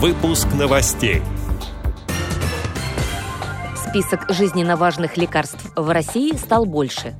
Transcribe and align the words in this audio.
Выпуск 0.00 0.46
новостей. 0.56 1.22
Список 3.74 4.26
жизненно 4.28 4.76
важных 4.76 5.16
лекарств 5.16 5.72
в 5.74 5.92
России 5.92 6.36
стал 6.36 6.66
больше. 6.66 7.16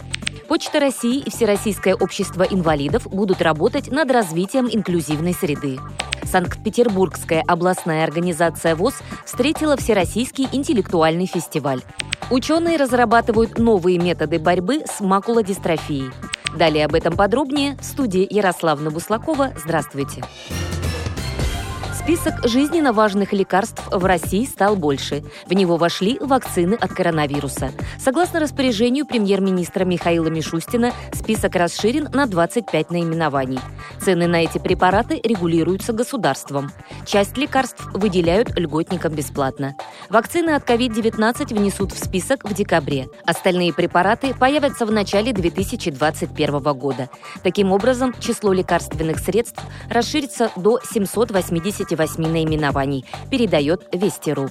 Почта 0.46 0.78
России 0.78 1.18
и 1.18 1.28
Всероссийское 1.28 1.96
общество 1.96 2.44
инвалидов 2.44 3.08
будут 3.08 3.42
работать 3.42 3.90
над 3.90 4.12
развитием 4.12 4.68
инклюзивной 4.70 5.34
среды. 5.34 5.80
Санкт-Петербургская 6.22 7.42
областная 7.48 8.04
организация 8.04 8.76
ВОЗ 8.76 8.94
встретила 9.26 9.76
Всероссийский 9.76 10.46
интеллектуальный 10.52 11.26
фестиваль. 11.26 11.82
Ученые 12.30 12.76
разрабатывают 12.76 13.58
новые 13.58 13.98
методы 13.98 14.38
борьбы 14.38 14.84
с 14.86 15.00
макулодистрофией. 15.00 16.12
Далее 16.56 16.84
об 16.84 16.94
этом 16.94 17.16
подробнее 17.16 17.76
в 17.80 17.84
студии 17.84 18.24
Ярославна 18.32 18.92
Буслакова. 18.92 19.52
Здравствуйте. 19.64 20.22
Список 22.08 22.48
жизненно 22.48 22.94
важных 22.94 23.34
лекарств 23.34 23.86
в 23.90 24.02
России 24.02 24.46
стал 24.46 24.76
больше. 24.76 25.22
В 25.44 25.52
него 25.52 25.76
вошли 25.76 26.18
вакцины 26.18 26.72
от 26.72 26.90
коронавируса. 26.90 27.70
Согласно 27.98 28.40
распоряжению 28.40 29.04
премьер-министра 29.04 29.84
Михаила 29.84 30.28
Мишустина, 30.28 30.92
список 31.12 31.54
расширен 31.54 32.08
на 32.10 32.26
25 32.26 32.92
наименований. 32.92 33.60
Цены 34.08 34.26
на 34.26 34.42
эти 34.42 34.56
препараты 34.56 35.20
регулируются 35.22 35.92
государством. 35.92 36.70
Часть 37.04 37.36
лекарств 37.36 37.84
выделяют 37.92 38.58
льготникам 38.58 39.12
бесплатно. 39.12 39.76
Вакцины 40.08 40.52
от 40.52 40.64
COVID-19 40.64 41.54
внесут 41.54 41.92
в 41.92 42.02
список 42.02 42.48
в 42.48 42.54
декабре. 42.54 43.08
Остальные 43.26 43.74
препараты 43.74 44.32
появятся 44.32 44.86
в 44.86 44.92
начале 44.92 45.34
2021 45.34 46.58
года. 46.72 47.10
Таким 47.42 47.70
образом, 47.70 48.14
число 48.18 48.54
лекарственных 48.54 49.18
средств 49.18 49.62
расширится 49.90 50.50
до 50.56 50.80
780 50.82 51.88
28 51.88 52.32
наименований, 52.32 53.04
передает 53.30 53.86
Вести.ру. 53.92 54.48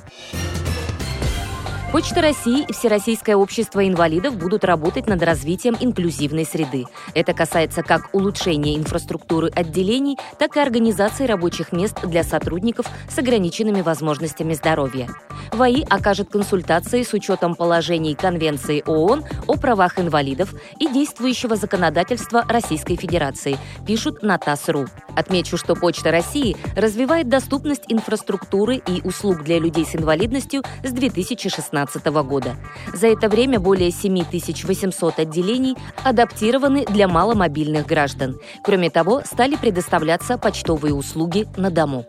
Почта 1.98 2.22
России 2.22 2.64
и 2.64 2.74
Всероссийское 2.74 3.36
общество 3.36 3.88
инвалидов 3.88 4.38
будут 4.38 4.64
работать 4.64 5.08
над 5.08 5.24
развитием 5.24 5.76
инклюзивной 5.80 6.46
среды. 6.46 6.86
Это 7.16 7.34
касается 7.34 7.82
как 7.82 8.14
улучшения 8.14 8.78
инфраструктуры 8.78 9.50
отделений, 9.50 10.16
так 10.38 10.58
и 10.58 10.60
организации 10.60 11.26
рабочих 11.26 11.72
мест 11.72 12.06
для 12.06 12.24
сотрудников 12.24 12.86
с 13.10 13.18
ограниченными 13.18 13.82
возможностями 13.82 14.54
здоровья. 14.54 15.10
ВАИ 15.58 15.84
окажет 15.84 16.30
консультации 16.30 17.04
с 17.04 17.14
учетом 17.14 17.56
положений 17.56 18.16
Конвенции 18.16 18.84
ООН 18.86 19.26
о 19.48 19.58
правах 19.58 20.00
инвалидов 20.00 20.54
и 20.80 20.88
действующего 20.88 21.56
законодательства 21.56 22.46
Российской 22.48 22.96
Федерации, 22.96 23.58
пишут 23.86 24.24
на 24.24 24.38
ТАСС.ру. 24.38 24.86
Отмечу, 25.16 25.58
что 25.58 25.76
Почта 25.76 26.12
России 26.12 26.56
развивает 26.76 27.28
доступность 27.28 27.84
инфраструктуры 27.90 28.76
и 28.76 29.02
услуг 29.04 29.44
для 29.44 29.60
людей 29.60 29.86
с 29.86 29.96
инвалидностью 29.96 30.64
с 30.84 30.92
2016 30.92 31.58
2016 31.58 32.06
года. 32.28 32.56
За 32.94 33.08
это 33.08 33.30
время 33.30 33.60
более 33.60 33.92
7800 33.92 35.20
отделений 35.20 35.76
адаптированы 36.04 36.86
для 36.86 37.08
маломобильных 37.08 37.86
граждан. 37.86 38.40
Кроме 38.64 38.90
того, 38.90 39.22
стали 39.26 39.56
предоставляться 39.56 40.38
почтовые 40.38 40.94
услуги 40.94 41.48
на 41.58 41.70
дому. 41.70 42.06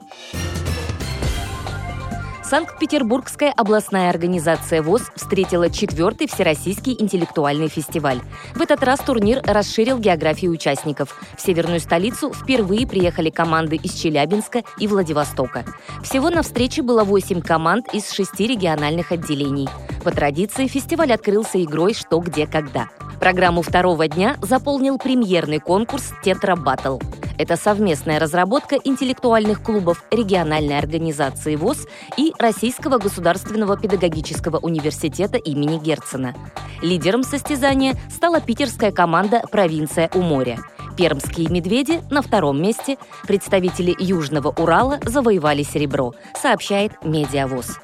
Санкт-Петербургская 2.49 3.53
областная 3.53 4.09
организация 4.09 4.81
ВОЗ 4.81 5.03
встретила 5.15 5.69
четвертый 5.69 6.27
Всероссийский 6.27 6.97
интеллектуальный 6.99 7.69
фестиваль. 7.69 8.23
В 8.55 8.63
этот 8.63 8.83
раз 8.83 9.01
турнир 9.01 9.43
расширил 9.45 9.99
географию 9.99 10.53
участников. 10.53 11.21
В 11.37 11.43
северную 11.43 11.79
столицу 11.79 12.33
впервые 12.33 12.87
приехали 12.87 13.29
команды 13.29 13.77
из 13.77 13.93
Челябинска 13.93 14.63
и 14.79 14.87
Владивостока. 14.87 15.67
Всего 16.03 16.31
на 16.31 16.41
встрече 16.41 16.81
было 16.81 17.05
8 17.05 17.43
команд 17.43 17.93
из 17.93 18.11
шести 18.11 18.47
региональных 18.47 19.13
отделений. 19.13 19.69
По 20.03 20.11
традиции 20.11 20.69
фестиваль 20.69 21.13
открылся 21.13 21.63
игрой 21.63 21.93
«Что, 21.93 22.19
где, 22.21 22.47
когда». 22.47 22.89
Программу 23.21 23.61
второго 23.61 24.09
дня 24.09 24.39
заполнил 24.41 24.97
премьерный 24.97 25.59
конкурс 25.59 26.13
«Тетра 26.25 26.57
Баттл». 26.57 26.99
Это 27.39 27.57
совместная 27.57 28.19
разработка 28.19 28.77
интеллектуальных 28.83 29.63
клубов 29.63 30.03
региональной 30.11 30.77
организации 30.77 31.55
ВОЗ 31.55 31.87
и 32.17 32.33
Российского 32.39 32.99
государственного 32.99 33.79
педагогического 33.79 34.59
университета 34.59 35.39
имени 35.39 35.79
Герцена. 35.79 36.35
Лидером 36.83 37.23
состязания 37.23 37.95
стала 38.11 38.41
питерская 38.41 38.91
команда 38.91 39.43
«Провинция 39.51 40.11
у 40.15 40.21
моря». 40.21 40.59
Пермские 40.97 41.49
медведи 41.49 42.01
на 42.11 42.23
втором 42.23 42.61
месте. 42.61 42.99
Представители 43.23 43.95
Южного 44.01 44.49
Урала 44.49 44.99
завоевали 45.05 45.63
серебро, 45.63 46.15
сообщает 46.35 46.93
Медиавоз. 47.05 47.79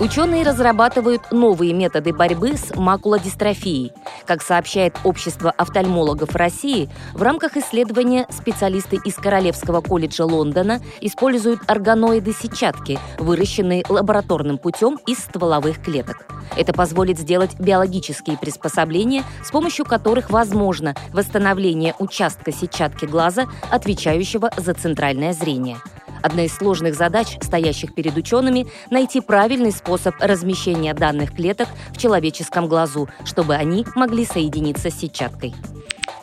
Ученые 0.00 0.44
разрабатывают 0.44 1.32
новые 1.32 1.72
методы 1.72 2.12
борьбы 2.12 2.56
с 2.56 2.72
макулодистрофией. 2.76 3.92
Как 4.26 4.42
сообщает 4.42 4.94
Общество 5.02 5.50
офтальмологов 5.50 6.36
России, 6.36 6.88
в 7.14 7.22
рамках 7.22 7.56
исследования 7.56 8.24
специалисты 8.30 9.00
из 9.04 9.14
Королевского 9.14 9.80
колледжа 9.80 10.24
Лондона 10.24 10.80
используют 11.00 11.62
органоиды-сетчатки, 11.66 13.00
выращенные 13.18 13.84
лабораторным 13.88 14.58
путем 14.58 15.00
из 15.08 15.18
стволовых 15.18 15.82
клеток. 15.82 16.28
Это 16.56 16.72
позволит 16.72 17.18
сделать 17.18 17.58
биологические 17.58 18.38
приспособления, 18.38 19.24
с 19.42 19.50
помощью 19.50 19.84
которых 19.84 20.30
возможно 20.30 20.94
восстановление 21.12 21.96
участка 21.98 22.52
сетчатки 22.52 23.04
глаза, 23.04 23.46
отвечающего 23.70 24.52
за 24.56 24.74
центральное 24.74 25.32
зрение. 25.32 25.78
Одна 26.22 26.44
из 26.44 26.54
сложных 26.54 26.94
задач, 26.94 27.38
стоящих 27.42 27.94
перед 27.94 28.16
учеными, 28.16 28.66
найти 28.90 29.20
правильный 29.20 29.72
способ 29.72 30.14
размещения 30.20 30.94
данных 30.94 31.34
клеток 31.34 31.68
в 31.90 31.98
человеческом 31.98 32.68
глазу, 32.68 33.08
чтобы 33.24 33.54
они 33.54 33.86
могли 33.94 34.24
соединиться 34.24 34.90
с 34.90 34.98
сетчаткой. 34.98 35.54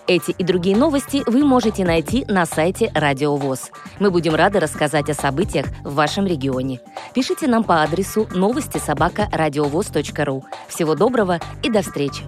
Эти 0.07 0.31
и 0.31 0.43
другие 0.43 0.77
новости 0.77 1.23
вы 1.25 1.43
можете 1.43 1.83
найти 1.83 2.25
на 2.27 2.45
сайте 2.45 2.91
Радио 2.93 3.35
ВОЗ. 3.35 3.71
Мы 3.99 4.11
будем 4.11 4.35
рады 4.35 4.59
рассказать 4.59 5.09
о 5.09 5.15
событиях 5.15 5.65
в 5.83 5.95
вашем 5.95 6.27
регионе. 6.27 6.79
Пишите 7.13 7.47
нам 7.47 7.63
по 7.63 7.81
адресу 7.81 8.27
новости 8.31 8.77
собака 8.77 9.27
ру. 9.31 10.45
Всего 10.67 10.93
доброго 10.93 11.39
и 11.63 11.71
до 11.71 11.81
встречи! 11.81 12.23